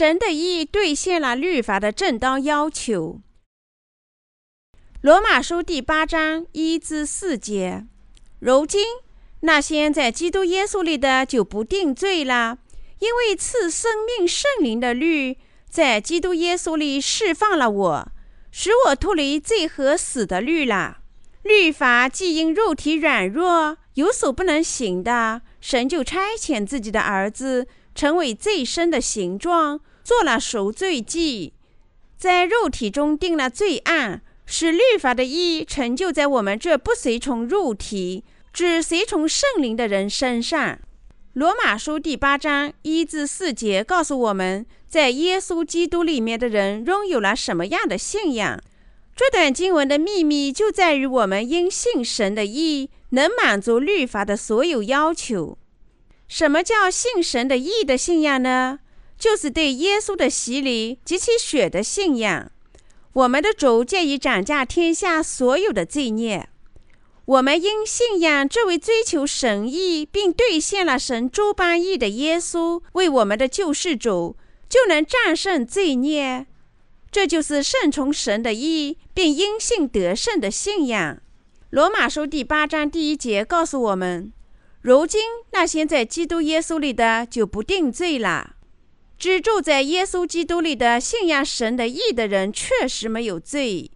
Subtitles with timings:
[0.00, 3.20] 神的意兑现了律法的正当要求。
[5.02, 7.86] 罗马书第八章一至四节。
[8.38, 8.82] 如今
[9.40, 12.56] 那些在基督耶稣里的就不定罪了，
[13.00, 15.36] 因为赐生命圣灵的律
[15.68, 18.08] 在基督耶稣里释放了我，
[18.50, 21.00] 使我脱离罪和死的律了。
[21.42, 27.66] 律法既因肉体软弱有所不能行的，神就差遣自己的儿子。
[27.92, 31.52] 成为最深的形状，做了赎罪祭，
[32.18, 40.80] 在肉体中定了罪案，使律法的义成就在我们这不随从肉体，只随从圣灵的人身上。
[41.34, 48.60] 罗马书第八章一至四节告诉我们，在耶稣基督里面的人拥有了什么样的信仰。
[49.14, 55.56] 这段经文的秘密就在于我们因信神的义，能满足律法的所有要求。
[56.26, 58.80] 什么叫信神的义的信仰呢？
[59.20, 62.50] 就是对耶稣的洗礼及其血的信仰。
[63.12, 66.48] 我们的主借以斩价天下所有的罪孽。
[67.26, 74.36] 我们因信仰这位追求神意并兑现了神诸般义的耶稣为我们的救世主，
[74.68, 76.46] 就能战胜罪孽。
[77.12, 81.20] 这就是顺从神的意并因信得胜的信仰。
[81.70, 84.32] 罗马书第八章第一节告诉我们。
[84.80, 88.56] 如今那些在基督耶稣里的就不定罪了。
[89.20, 93.90] 只住在耶稣基督里的信仰神的义的人确实没有罪。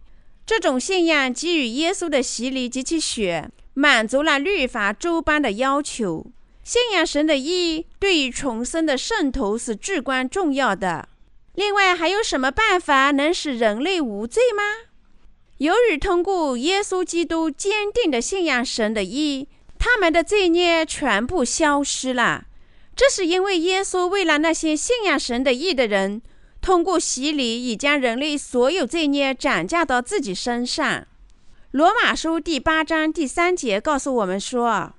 [0.45, 6.27] 这种信仰给予耶稣的洗礼及其血，满足了律法诸般的要求。
[6.63, 11.09] 信仰神的义对于重生的圣徒是至关重要的。
[11.55, 14.63] 另外，还有什么办法能使人类无罪吗？
[15.57, 19.47] 由于通过耶稣基督坚定的信仰神的义。
[19.79, 22.45] 他们的罪孽全部消失了，
[22.95, 26.21] 这是因为耶稣为了那些信仰神的义的人，
[26.61, 31.05] 通过洗礼已将人类所有罪孽转嫁到自己身上。
[31.71, 34.93] 罗马书第八章第三节告诉我们说：“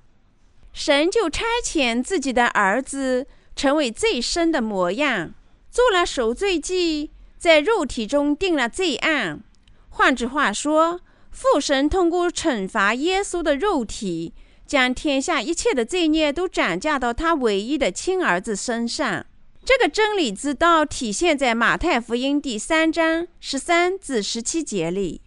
[0.71, 3.25] 神就差遣自己的儿子
[3.55, 5.33] 成为罪身的模样，
[5.71, 7.09] 做了赎罪祭，
[7.39, 9.43] 在肉体中定了罪案。
[9.89, 14.35] 换句话说，父神通过惩罚耶稣的肉体。”
[14.67, 19.25] 将天下一切的罪孽都转嫁到他唯一的亲儿子身上。
[19.63, 25.21] 这个真理之道体现在马太福音第三章十三至十七节里。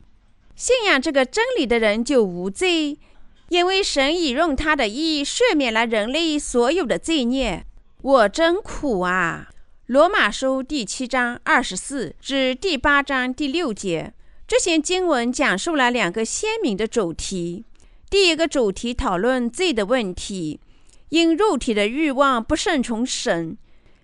[0.55, 2.99] 信仰这个真理的人就无罪，
[3.49, 7.65] 因为神已用他的义赦免了人类所有的罪孽。
[8.03, 9.49] 我真苦啊！
[9.87, 14.15] 罗马书第七章二十四至第八章第六节，
[14.47, 17.65] 这些经文讲述了两个鲜明的主题。
[18.11, 20.59] 第一个主题讨论罪的问题，
[21.11, 23.57] 因肉体的欲望不顺从神；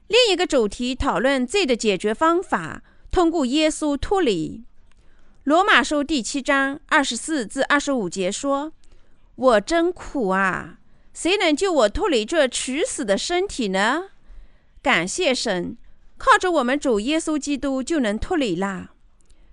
[0.07, 4.63] 另一个主题讨论罪的解决方法，通过耶稣脱离。
[5.43, 8.73] 罗马书第七章二十四至二十五节说
[9.35, 10.79] ：“我真苦啊！
[11.13, 14.11] 谁能救我脱离这取死的身体呢？
[14.83, 15.77] 感谢神，
[16.17, 18.93] 靠着我们主耶稣基督就能脱离了。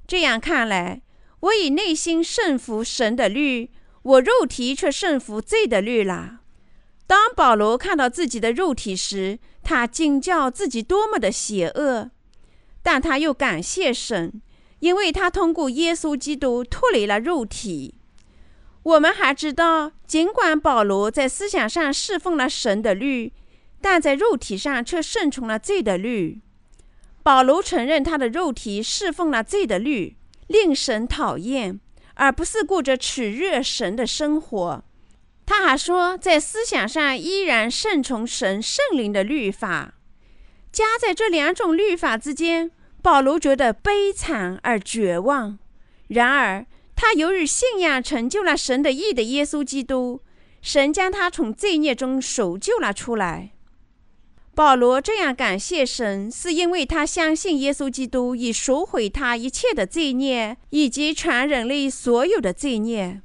[0.06, 1.02] 这样看来，
[1.40, 3.72] 我以内心顺服神的律。”
[4.03, 6.41] 我肉体却顺服罪的律了。
[7.08, 12.12] 当保罗看到自己的肉体时，他惊叫自己多么的邪恶，
[12.81, 14.41] 但他又感谢神，
[14.80, 17.96] 因为他通过耶稣基督脱离了肉体。
[18.84, 23.31] 我们还知道，尽管保罗在思想上侍奉了神的律，
[23.80, 26.41] 但在肉体上却顺从了罪的律。
[27.22, 31.80] 保罗承认他的肉体侍奉了罪的律，令神讨厌。
[32.16, 34.84] 而不是过着取悦神的生活。
[35.46, 39.96] 他还说，在思想上依然顺从神圣灵的律法。
[40.72, 42.72] 夹在这两种律法之间，
[43.02, 45.59] 保罗觉得悲惨而绝望。
[46.07, 46.66] 然而，
[46.96, 50.22] 他由于信仰成就了神的义的耶稣基督，
[50.61, 53.53] 神将他从罪孽中赎救了出来。
[54.55, 63.22] 保罗这样感谢神，是因为他相信耶稣基督已赎回他一切的罪孽，以及全人类所有的罪孽。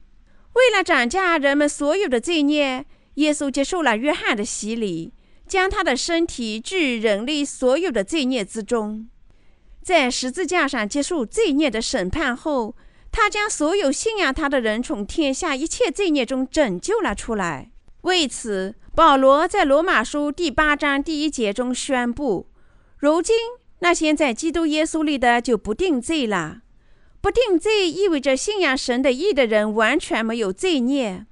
[0.55, 5.13] 为了斩价人们所有的罪孽，耶稣接受了约翰的洗礼，
[5.47, 9.07] 将他的身体置于人类所有的罪孽之中。
[9.83, 12.75] 在十字架上接受罪孽的审判后，
[13.13, 17.71] 他将所有信仰他的人从天下一切罪孽中拯救了出来。
[18.09, 22.49] 为此，保罗在罗马书第八章第一节中宣布
[22.97, 23.37] ：“如今
[23.81, 26.63] 那些在基督耶稣里的就不定罪了。
[27.21, 31.27] 不定罪意味着信仰神的义的人完全没有罪孽。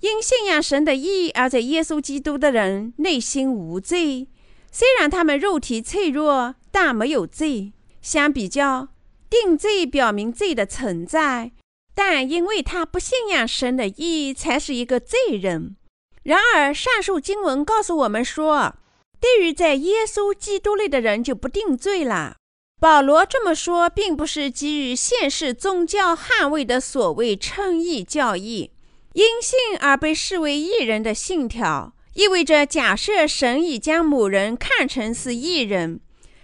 [0.00, 4.26] 因信仰神的义而在耶稣基督的人内心无罪。
[4.70, 7.74] 虽然他们肉体脆弱，但没有罪。
[8.00, 8.88] 相比较，
[9.28, 11.52] 定罪表明罪的存在，
[11.94, 15.76] 但因为他不信仰神的义，才是一个罪人。
[16.22, 18.74] 然而，上述经文告诉我们说，
[19.20, 22.36] 对于在耶稣基督里的人就不定罪了。
[22.80, 28.72] 保罗这么说，并不是基于现世宗教捍卫的所谓称义教义，
[29.12, 36.00] 因信而被视为义人的信条，意味着假设神已将某人看成是义人，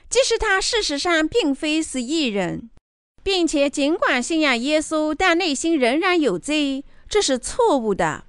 [0.08, 2.70] 即使他事实上并非是义人，
[3.24, 8.24] 并且尽管信仰耶稣，但内心仍然有罪，这是错误的。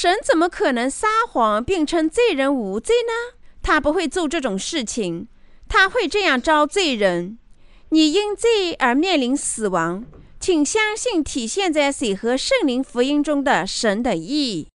[0.00, 3.36] 神怎么可能撒谎并称罪人无罪呢？
[3.60, 5.26] 他不会做这种事情，
[5.68, 7.36] 他会这样招罪人。
[7.88, 10.04] 你因罪而面临死亡，
[10.38, 14.68] 请相信体现在水和圣灵福音中的神的义。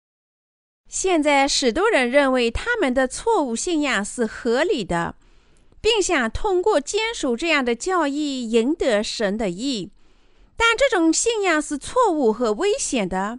[0.88, 5.16] 现在，许多人认为他们的错误信仰是合理的，
[5.82, 9.90] 并想通过坚守这样的教义赢得神的意，
[10.56, 13.38] 但这种信仰是错误和危险的。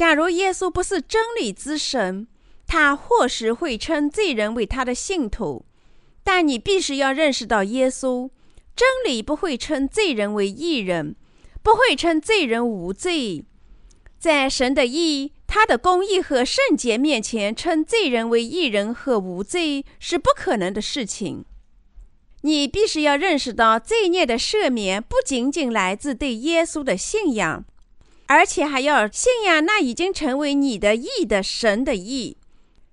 [0.00, 2.26] 假如耶稣不是真理之神，
[2.66, 5.66] 他或许会称罪人为他的信徒，
[6.24, 8.30] 但你必须要认识到耶稣。
[8.74, 11.16] 真理不会称罪人为义人，
[11.62, 13.44] 不会称罪人无罪。
[14.18, 21.44] 在神的义、他的公义和圣洁面前，称罪人为义人和无罪是不可能的事情。
[22.40, 27.66] 你必须要认识到，罪孽的赦免不仅仅来自对耶稣的信仰，
[28.30, 32.36] 而且还要信仰那已经成为你的义的神的义。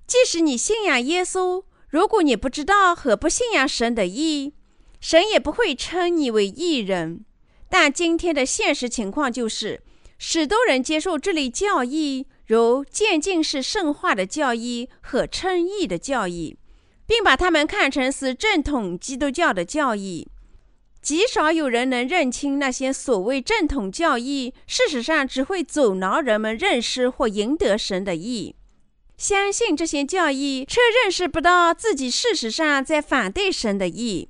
[0.08, 4.54] 即使你信仰耶稣，如果你不知道和不信仰神的义，
[5.00, 7.24] 神也不会称你为义人，
[7.70, 9.84] 但今天的现实情况就是，
[10.18, 16.58] 许多人接受这类教义，如渐进式圣化的教义和称义的教义，
[17.06, 20.28] 并把他们看成是正统基督教的教义。
[21.08, 28.58] 极少有人能认清那些所谓正统教义，事实上只会阻挠人们认识或赢得神的意。
[29.18, 34.28] 相信这些教义，却认识不到自己事实上在反对神的意。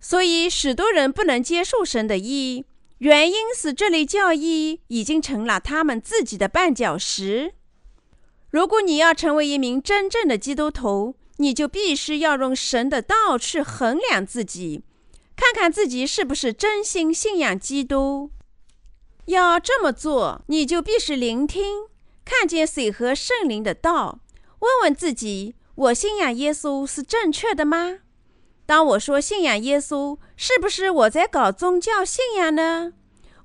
[0.00, 2.64] 所以，许多人不能接受神的意，
[2.98, 7.54] 原因是这类教义已经成了他们自己的绊脚石。
[8.50, 14.84] 如果你要成为一名真正的基督徒，你就必须要用神的道去衡量自己，
[15.40, 18.30] 看看自己是不是真心信仰基督。
[19.24, 21.86] 要这么做，你就必须聆听、
[22.26, 24.20] 看见水和圣灵的道，
[24.58, 28.00] 问问自己：我信仰耶稣是正确的吗？
[28.66, 32.92] 当我说信仰耶稣，是不是我在搞宗教信仰呢？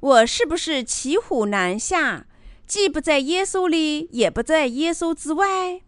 [0.01, 2.27] 我是不是骑虎难下，
[2.68, 5.81] 既不在耶稣里，也不在耶稣之外？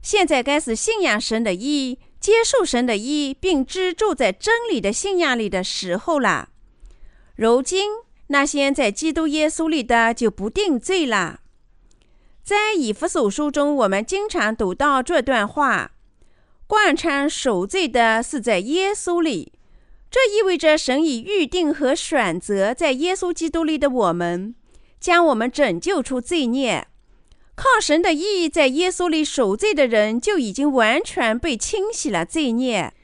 [0.00, 6.48] 现在该是信仰神的意，接受神的意，并支住在真理的信仰里的时候了。
[7.36, 7.90] 如今，
[8.26, 11.40] 那些在基督耶稣里的就不定罪了。
[12.42, 15.92] 在以弗所书中，我们经常读到这段话。
[16.66, 19.52] 贯穿守罪的是在耶稣里，
[20.10, 24.54] 这意味着神已预定和选择在耶稣基督里的我们，
[25.00, 26.88] 将我们拯救出罪孽。
[27.58, 32.94] 靠神的义在耶稣里赎罪的人，就已经完全被清洗了罪孽。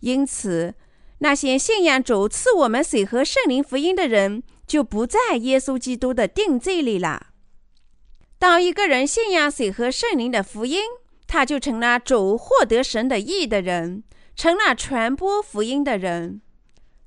[0.00, 0.74] 因此，
[1.18, 7.28] 那些信仰主赐我们水和圣灵福音的人，就不在耶稣基督的定罪里了。
[8.40, 10.80] 当一个人信仰水和圣灵的福音，
[11.28, 14.02] 他就成了主获得神的义的人，
[14.34, 16.42] 成了传播福音的人。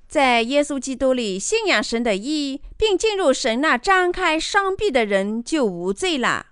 [0.07, 6.45] 在耶稣基督里信仰神的义，并进入神那张开双臂的人，就无罪了。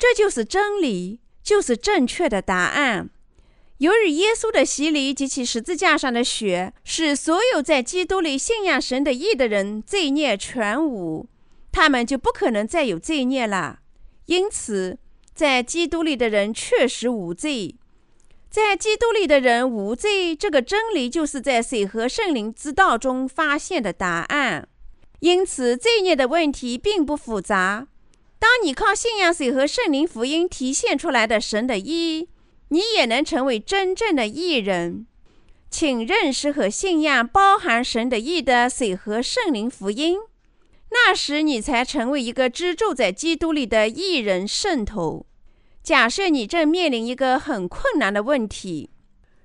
[0.00, 3.10] 这就是真理，就是正确的答案。
[3.76, 11.28] 由于耶稣的洗礼及其十字架上的血，使所有在基督里信仰神的义的人罪孽全无，
[11.70, 13.80] 他们就不可能再有罪孽了。
[14.24, 14.98] 因此，
[15.34, 17.76] 在基督里的人确实无罪，
[18.48, 24.66] 在基督里的人无罪，这个真理就是在水和圣灵之道中发现的答案。
[25.20, 27.86] 因此，罪孽的问题并不复杂。
[28.40, 32.28] 当你靠信仰水和圣灵福音体现出来的神的义，
[32.68, 35.06] 你也能成为真正的义人。
[35.70, 40.18] 请认识和信仰包含神的义的水和圣灵福音。
[40.90, 45.26] 那时，你才成为一个居住在基督里的义人圣徒。
[45.82, 48.90] 假设你正面临一个很困难的问题，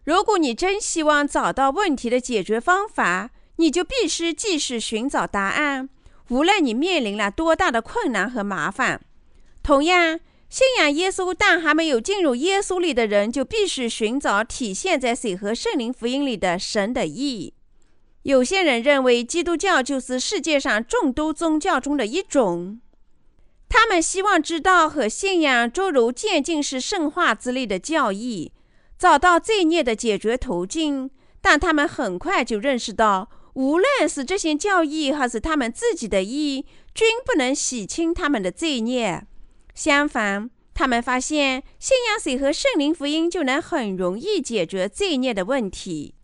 [0.04, 5.90] 如果你真希望找到问题的解决方法，你就必须继续寻找答案，
[6.30, 9.02] 无论你面临了多大的困难和麻烦。
[9.62, 17.54] 同样，信仰耶稣但还没有进入耶稣里的人，就必须寻找体现在水和圣灵福音里的神的意义。
[18.24, 22.80] 有些人认为基督教就是世界上众多宗教中的一种，
[23.70, 28.52] 他们希望知道和信仰诸如渐进式圣化之类的教义，
[28.98, 31.12] 找到罪孽的解决途径。
[31.42, 39.26] 但他们很快就认识到，无论是这些教义还是他们自己的义，均不能洗清他们的罪孽。
[39.74, 46.16] 相反，他们发现信仰水和圣灵福音就能很容易解决罪孽的问题。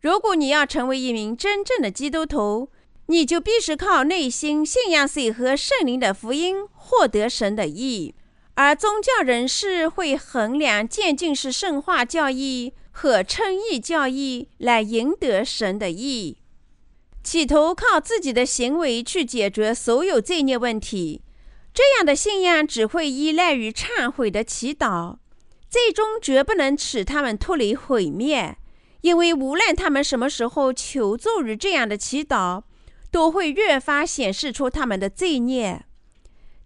[0.00, 2.70] 如果你要成为一名真正的基督徒，
[3.06, 8.14] 你就必须靠内心信仰水和圣灵的福音，获得神的义。
[8.54, 16.38] 而宗教人士会衡量渐进式圣化教义和称义教义来赢得神的义，
[17.22, 21.22] 企图靠自己的行为去解决所有罪孽问题。
[21.72, 25.18] 这样的信仰只会依赖于忏悔的祈祷，
[25.70, 28.56] 最终绝不能使他们脱离毁灭。
[29.02, 32.64] 因为无论他们什么时候求助于这样的祈祷，
[33.12, 35.84] 都会越发显示出他们的罪孽。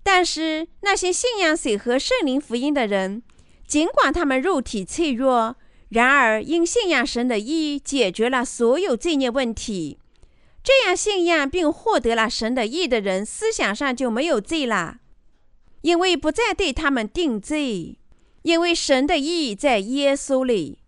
[0.02, 3.22] 但是那些信仰水和圣灵福音的人，
[3.66, 5.56] 尽管他们肉体脆弱，
[5.92, 9.99] 然而因信仰神的义，解决了所有罪孽问题。
[10.64, 15.00] 这样信仰并获得了神的义的人，思想上就没有罪了。
[15.82, 17.99] 因为不再对他们定罪，
[18.40, 20.78] 因为神的义在耶稣里。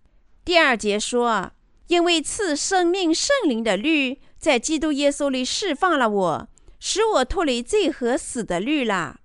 [0.43, 1.53] 第二节说
[1.89, 6.49] ：“因为赐生命圣灵的律在基督耶稣里释放了我，
[6.81, 9.21] 使我脱离罪和死的律了。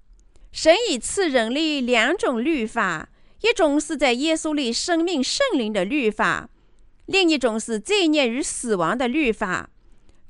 [0.52, 3.10] 神已赐人类两种律法，
[3.42, 6.50] 一种是在耶稣里生命圣灵的律法，
[7.06, 9.70] 另一种是罪孽与死亡的律法。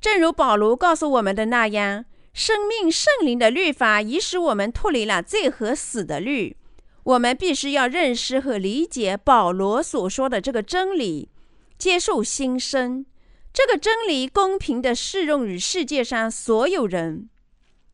[0.00, 6.56] 正如保罗告诉我们的那样。”生命圣灵的律法已使我们脱离了罪和死的律。
[7.02, 11.28] 我们必须要认识和理解保罗所说的这个真理，
[11.76, 13.04] 接受新生。
[13.52, 17.28] 这个真理公平地适用于世界上所有人。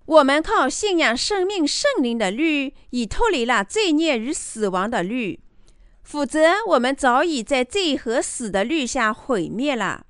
[0.07, 5.41] 我们靠信仰生命圣灵的律，已脱离了罪孽与死亡的律。
[6.03, 10.07] 否则，我们早已在罪和死的律下毁灭了。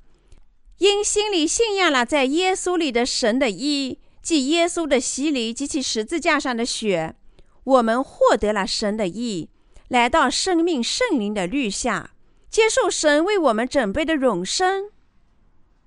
[0.78, 4.00] 因心里信仰了在耶稣里的神的义。
[4.22, 7.14] 即耶稣的洗礼及其十字架上的血，
[7.62, 9.50] 我们获得了神的义，
[9.86, 12.10] 来到生命圣灵的律下，
[12.50, 14.90] 接受神为我们准备的永生。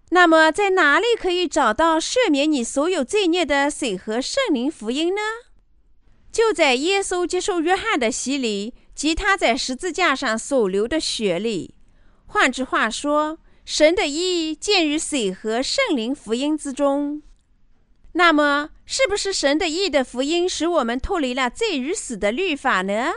[0.09, 5.21] 那么，在哪里可以找到赦免你所有罪孽的水和圣灵福音呢？
[6.31, 11.75] 就在耶稣接受约翰的洗礼及他在十字架上所流的血里。
[12.25, 17.21] 换句话说，神的义见于水和圣灵福音之中。
[18.13, 23.13] 那么，是不是神的义的福音使我们脱离了罪与死的律法呢？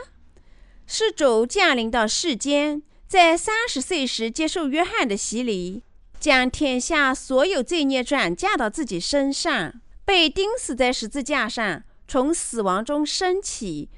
[0.85, 5.81] 是主降临到世间，在三十岁时接受约翰的洗礼，
[6.23, 13.89] 将天下所有罪孽转嫁到自己身上，被钉死在十字架上，从死亡中升起，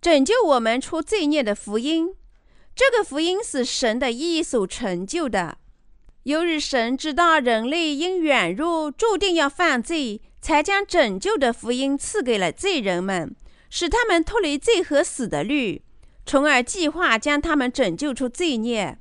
[0.00, 2.16] 拯救我们出罪孽的福音。
[2.74, 5.58] 这个福音是神的义所成就的。
[6.24, 13.36] 由于神知道人类因软弱注定要犯罪，才将拯救的福音赐给了罪人们，
[13.70, 15.84] 使他们脱离罪和死的律，
[16.26, 18.98] 从而计划将他们拯救出罪孽。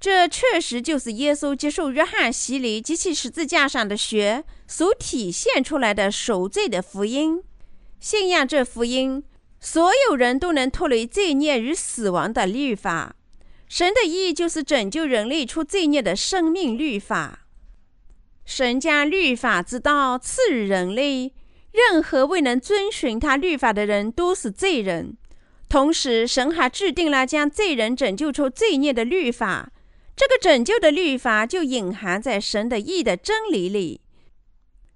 [0.00, 7.42] 这确实就是耶稣接受约翰洗礼及其十字架上的血所体现出来的赎罪的福音。
[8.00, 9.22] 信仰这福音，
[9.60, 13.14] 所有人都能脱离罪孽与死亡的律法。
[13.68, 17.40] 神的义就是拯救人类出罪孽的生命律法。
[18.46, 21.34] 神将律法之道赐予人类，
[21.72, 25.16] 任何未能遵循他律法的人都是罪人。
[25.68, 29.70] 同时，神还制定了将罪人拯救出罪孽的律法。
[30.20, 34.02] 这个拯救的律法就隐含在神的义的真理里。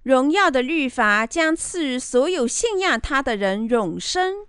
[0.02, 4.46] 荣耀的律法将赐予所有信仰他的人永生。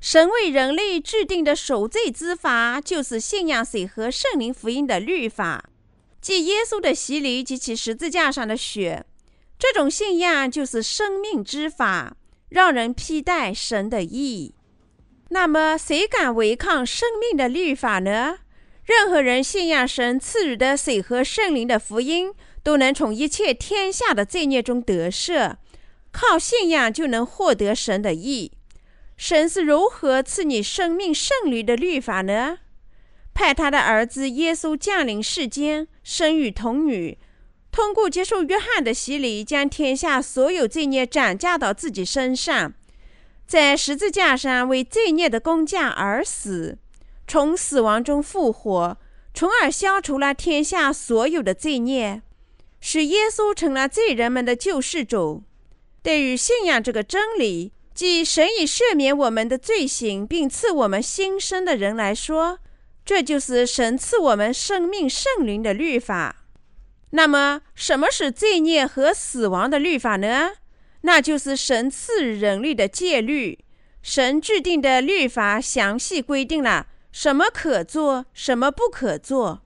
[0.00, 5.68] 神为人类制定的赎罪之法，就是信仰水和圣灵福音的律法，
[6.22, 9.04] 即耶稣的洗礼及其十字架上的血。
[9.58, 12.16] 这种信仰就是生命之法，
[12.48, 14.54] 让人披戴神的义。
[15.28, 18.38] 那么，谁敢违抗生命的律法呢？
[18.86, 25.56] 任何人信仰神赐予的水和圣灵的福音，都能从一切天下的罪孽中得赦。
[26.12, 28.52] 靠信仰就能获得神的义。
[29.16, 32.58] 神是如何赐你生命圣灵的律法呢？
[33.34, 37.18] 派他的儿子耶稣降临世间，生于童女，
[37.72, 42.72] 通过接受约翰的洗礼，将天下所有罪孽转嫁到自己身上，
[43.46, 46.78] 在十字架上为罪孽的工价而死，
[47.26, 48.98] 从死亡中复活，
[49.34, 52.22] 从而消除了天下所有的罪孽，
[52.80, 55.42] 使耶稣成了罪人们的救世主。
[56.02, 62.60] 对于信仰这个真理，即神已赦免我们的罪行，并赐我们新生的人来说，
[63.04, 66.44] 这就是神赐我们生命圣灵的律法。
[67.10, 70.50] 那么，什么是罪孽和死亡的律法呢？
[71.02, 73.58] 那就是神赐人类的戒律。
[74.02, 76.86] 神制定的律法详细规定了
[77.18, 79.62] 什么可做，什么不可做。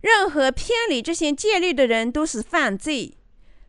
[0.00, 3.12] 任何偏离这些戒律的人都是犯罪，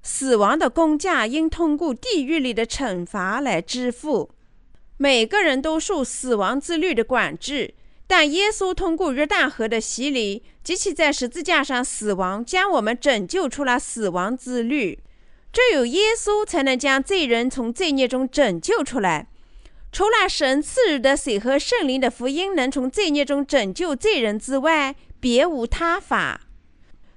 [0.01, 4.32] 死亡的工价应通过地狱里的惩罚来支付。
[4.96, 7.74] 每个人都受死亡之律的管制。
[8.08, 14.98] 但耶稣通过约旦河的洗礼及其在十字架上死亡，将我们拯救出了死亡之律。
[15.51, 19.27] 只有耶稣才能将罪人从罪孽中拯救出来。
[19.96, 26.42] 除了神赐予的水和圣灵的福音能从罪孽中拯救罪人之外，别无他法。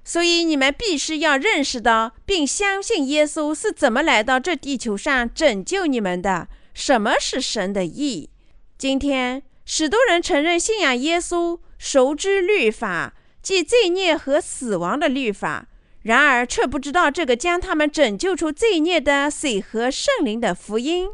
[0.05, 6.47] 所以你们必须要认识到，并相信耶稣是怎么来到这地球上拯救你们的。
[6.73, 8.29] 什么是神的意？
[8.77, 9.43] 今天。
[9.65, 15.67] 许多人承认信仰耶稣，熟知律法，即罪孽和死亡的律法，
[16.03, 21.09] 然而却不知道这个将他们拯救出罪孽的水和圣灵的福音。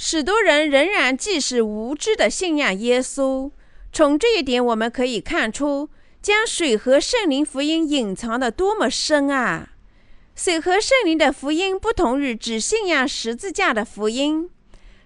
[0.00, 3.50] 许多人仍然既是无知的信仰耶稣。
[3.92, 5.88] 从这一点我们可以看出，
[6.22, 9.70] 将水和圣灵福音隐藏得多么深啊！
[10.36, 14.48] 水和圣灵的福音不同于只信仰十字架的福音。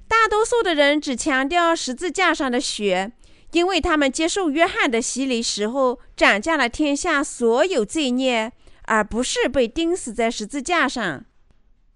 [0.07, 3.13] 大多数的人只强调十字架上的血，
[3.53, 11.25] 因为他们接受约翰的洗礼时候，斩下了天下所有罪孽，而不是被钉死在十字架上。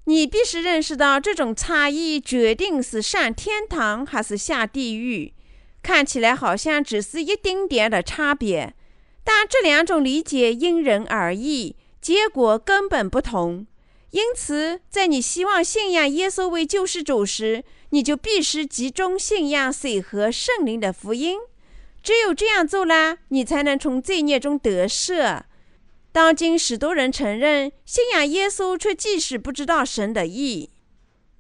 [0.06, 5.32] 你必须认识到，这种差异决定是上天堂还是下地狱。
[5.82, 8.75] 看起来好像只是一丁点的差别，
[9.23, 13.66] 但这两种理解因人而异，结果根本不同。
[14.10, 21.38] 因此，在你希望信仰耶稣为救世主时，你就必须集中信仰水和圣灵的福音。
[22.02, 25.42] 只有这样做了，你才能从罪孽中得赦。
[26.16, 30.70] 当今许多人承认信仰耶稣，却即使不知道神的意。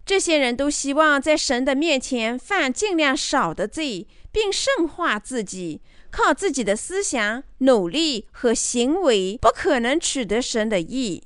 [0.04, 11.22] 这些人都希望在神的面前犯尽量少的罪，并圣化自己，靠自己的思想、努力和行为，不可能取得神的意。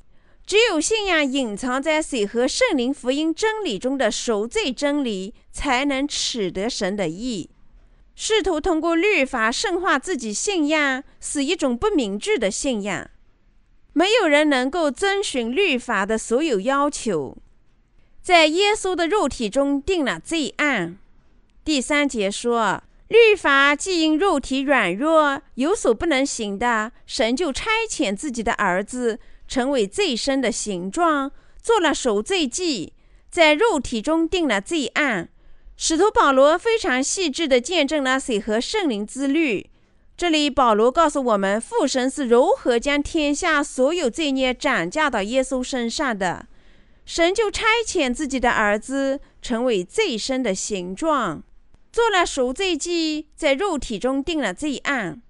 [0.47, 7.51] 只有信仰隐藏在水和圣灵福音真理中的赎罪真理，才能取得神的意。
[8.15, 13.11] 试图通过律法圣化自己信仰，是一种不明智的信仰。
[13.93, 17.37] 没有人能够遵循律法的所有要求。
[18.23, 20.99] 在耶稣的肉体中定了罪案。
[21.65, 29.19] 第三节说，律法既因肉体软弱有所不能行的，神就差遣自己的儿子。
[29.49, 32.93] 成为罪身的形状，做了赎罪祭，
[33.29, 35.29] 在肉体中定了罪案。
[35.77, 39.69] 使徒保罗非常细致地见证了水和圣灵之律。
[40.21, 46.47] 这里保罗告诉我们，父神是如何将天下所有罪孽转嫁到耶稣身上的。
[47.07, 51.43] 神就差遣自己的儿子，成为罪身的形状，
[51.91, 55.23] 做了赎罪祭，在肉体中定了罪案。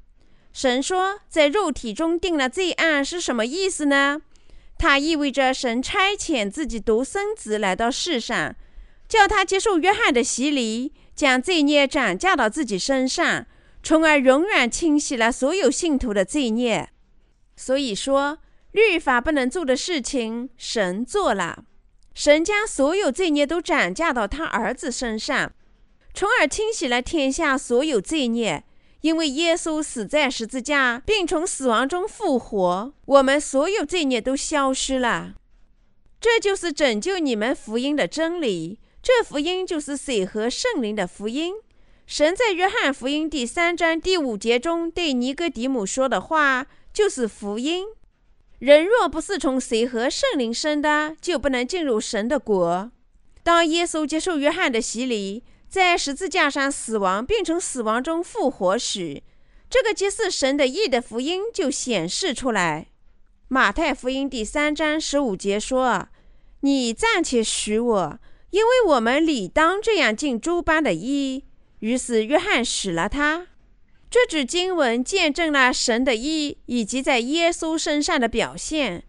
[0.52, 4.20] 神说，在肉体中定了罪案是什么意思呢？
[4.76, 8.56] 它意味着神差遣自己独生子来到世上，
[9.08, 13.46] 叫他接受约翰的洗礼，将罪孽转嫁到自己身上，
[13.82, 16.90] 从而永远清洗了所有信徒的罪孽。
[17.56, 18.38] 所以说，
[18.72, 21.64] 律法不能做的事情，神做了。
[22.14, 25.52] 神将所有罪孽都转嫁到他儿子身上，
[26.12, 28.64] 从而清洗了天下所有罪孽。
[29.02, 35.36] 因为耶稣死在十字架，并从死亡中复活，我们所有罪孽都消失了。
[36.20, 38.78] 这就是拯救你们福音的真理。
[39.02, 41.54] 这福音就是水和圣灵的福音。
[42.10, 47.86] 神在约翰福音第三章第五节中对尼哥底母说的话，就是福音。
[48.58, 52.90] 人若不是从水和圣灵生的，就不能进入神的国。
[53.44, 59.22] 当耶稣接受约翰的洗礼，在十字架上死亡，并从死亡中复活时，
[59.70, 62.88] 这个揭示神的义的福音就显示出来。
[63.46, 66.08] 马太福音第三章十五节说
[66.62, 68.18] ：“你暂且许我，
[68.50, 71.44] 因为我们理当这样尽诸般的义。”
[71.80, 73.48] 于是约翰许了他。
[74.08, 79.04] 这句经文见证了神的意以及在耶稣身上的表现。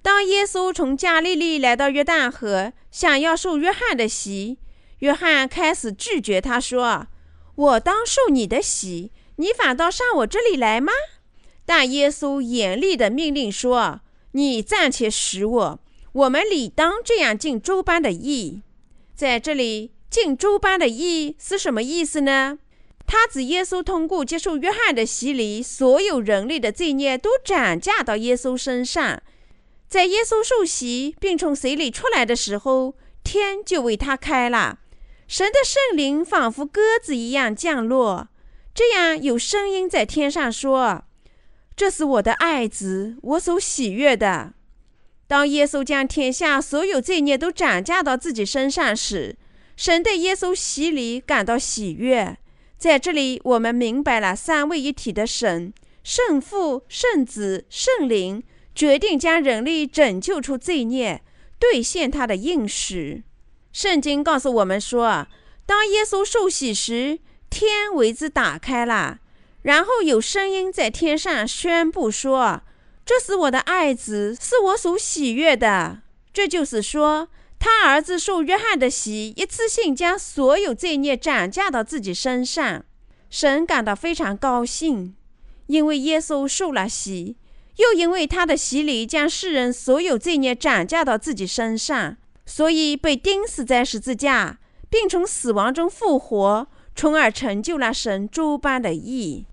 [0.00, 4.58] 当耶稣从加利利来到约旦河，想要受约翰的洗。
[5.00, 7.08] 约翰开始拒绝他说
[7.54, 10.92] ：“我当受你的洗，你反倒上我这里来吗？”
[11.66, 14.00] 但耶稣严厉地命令说
[14.32, 15.80] ：“你暂且使我，
[16.12, 18.62] 我们理当这样尽诸般的义。”
[19.14, 22.58] 在这里，“尽诸般的义”是什么意思呢？
[23.06, 29.22] 他指耶稣通过接受约翰的洗礼，所有人类的罪孽都转嫁到耶稣身上。
[29.88, 34.80] 在耶稣受洗并从水里出来的时候，天就为他开了，
[35.28, 38.28] 神的圣灵仿佛鸽子一样降落。
[38.74, 41.04] 这样有声音在天上说
[41.76, 44.54] ：“这是我的爱子，我所喜悦的。”
[45.28, 49.36] 当耶稣将天下所有罪孽都转嫁到自己身上时，
[49.76, 52.38] 神对耶稣洗礼感到喜悦。
[52.78, 58.42] 在这里，我们明白了三位一体的神——圣父、圣子、圣灵，
[58.74, 61.22] 决定将人类拯救出罪孽，
[61.58, 63.24] 兑现他的应许。
[63.72, 65.26] 圣经告诉我们说，
[65.64, 67.18] 当耶稣受洗时，
[67.50, 69.18] 天为之打开了，
[69.62, 72.62] 然后有声音在天上宣布说
[73.04, 82.84] ：“这是我的爱子，是我所喜悦的。”这就是说，他儿子受约翰的洗，一次性将所有罪孽转嫁到自己身上。
[83.28, 85.16] 神感到非常高兴，
[85.66, 87.36] 因为耶稣受了洗，
[87.76, 99.46] 又因为他的洗礼将世人所有罪孽转嫁到自己身上，所以被钉死在十字架，并从死亡中复活，从而成就了神诸般的义。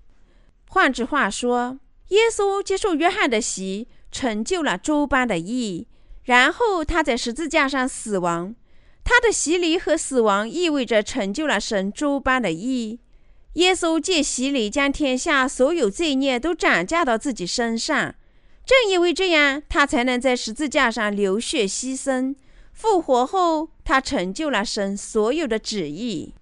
[0.68, 5.88] 换句话说，耶稣接受约翰的洗，成就了诸般的义。
[6.24, 8.54] 然后他在十字架上死亡，
[9.04, 13.00] 他的洗礼和死亡意味着成就了神诸般的义。
[13.54, 18.14] 耶稣借洗礼将天下所有罪孽都转嫁到自己身上，
[18.66, 22.34] 正因为这样，他才能在十字架上流血牺牲。
[22.72, 26.34] 复活后，他成就了神所有的旨意。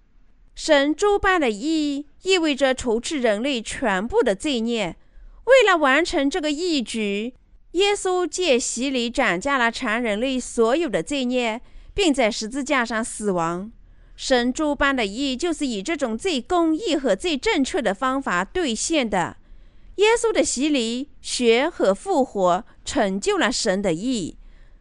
[0.55, 4.97] 神诸般的义意味着除去人类全部的罪孽。
[5.45, 7.35] 为了完成这个义举，
[7.72, 11.61] 耶稣借洗礼转嫁了全人类所有的罪孽，
[11.94, 13.70] 并在十字架上死亡。
[14.14, 19.37] 神诸般的义就是以这种最公义和最正确的方法兑现的。
[19.96, 24.37] 耶稣的洗礼、血和复活成就了神的义，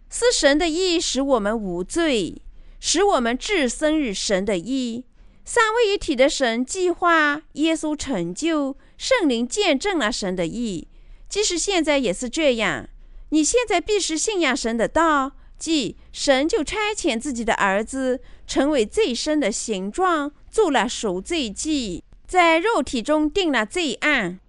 [0.09, 2.41] 是神的义使我们无罪，
[2.79, 5.05] 使我们置身于神的义。
[5.43, 10.87] 三位一体的神计划，耶稣成就，圣灵见证了神的义。
[11.31, 12.89] 即使现在也是这样，
[13.29, 24.41] 你现在必须信仰神的道，即神就差遣自己的儿子，成为罪身的形状，做了赎罪祭，在肉体中定了罪案。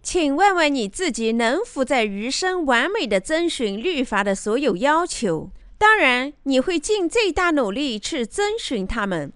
[0.00, 5.50] 请问问你自己，能否在余生完美的遵循律法的所有要求？
[5.76, 9.32] 当然，你会尽最大努力去遵循他们，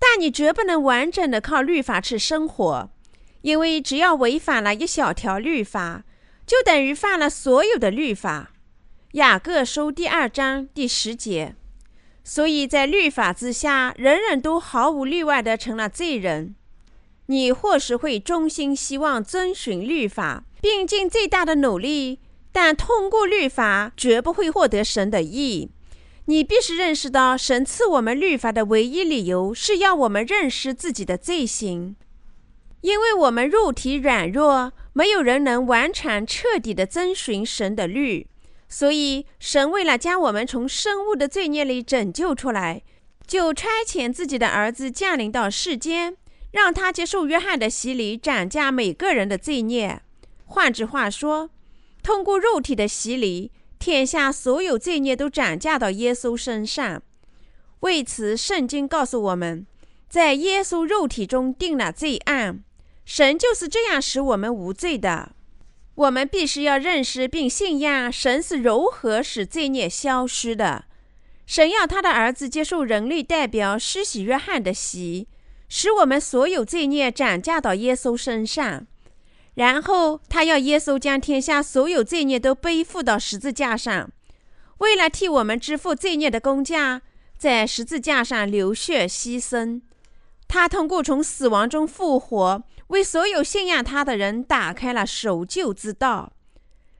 [0.00, 2.90] 但你绝不能完整的靠律法去生活，
[3.42, 6.02] 因为只要违反了一小条律法，
[6.50, 8.50] 就等于犯了所有的律法，
[9.12, 11.54] 《雅各书》第二章第十节。
[12.24, 16.56] 所以在律法之下，人人都毫无例外地成了罪人。
[17.26, 22.18] 你或许会衷心希望遵循律法，并尽最大的努力，
[22.50, 25.70] 但通过律法绝不会获得神的义。
[26.24, 31.94] 你必须认识到，神赐我们律法的唯一理由是要我们认识自己的罪行，
[32.80, 34.72] 因为我们肉体软弱。
[35.00, 38.26] 没有人能完全彻底地遵循神的律，
[38.68, 42.82] 所以神为了将我们从生物的罪孽里拯救出来，
[43.26, 46.18] 就差遣自己的儿子降临到世间，
[46.50, 50.02] 让他接受约翰的洗礼，涨价每个人的罪孽。
[50.44, 51.48] 换句话说，
[52.02, 57.02] 通过肉体的洗礼，天下所有罪孽都涨价到耶稣身上。
[57.80, 59.66] 为此，圣经告诉我们，
[60.10, 62.62] 在耶稣肉体中定了罪案。
[63.04, 65.32] 神就是这样使我们无罪的。
[65.96, 70.84] 我们必须要认识并信仰神是如何使罪孽消失的。
[71.46, 75.26] 神要他的儿子接受人类代表施洗约翰的洗，
[75.68, 78.86] 使我们所有罪孽转嫁到耶稣身上。
[79.54, 84.08] 然后他要耶稣将天下所有罪孽都背负到十字架上，
[84.78, 87.02] 为了替我们支付罪孽的工价，
[87.36, 89.82] 在十字架上流血牺牲。
[90.46, 92.62] 他通过从死亡中复活。
[92.90, 96.32] 为所有信仰他的人打开了赎救之道。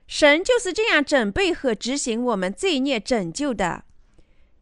[0.07, 3.85] 神就是这样准备和执行我们罪孽拯救的。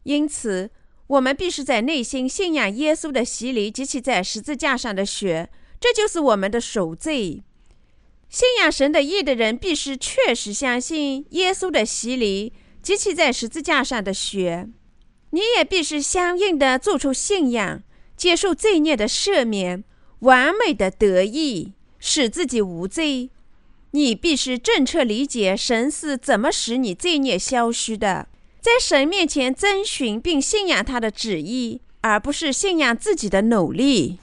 [0.04, 0.70] 因此，
[1.08, 7.42] 我们必须在内心信仰耶稣的洗礼及其在十字架上的血，这就是我们的赎罪。
[8.28, 14.68] 信仰神的义的人必须确实相信耶稣的洗礼及其在十字架上的血。
[15.30, 17.82] 你也必须相应的做出信仰，
[18.16, 19.82] 接受罪孽的赦免，
[20.20, 23.30] 完美的得意，使自己无罪。
[23.92, 28.28] 你必须正确理解神是怎么使你罪孽消失的，
[28.60, 34.18] 在神面前遵循并信仰他的旨意，而不是信仰自己的努力。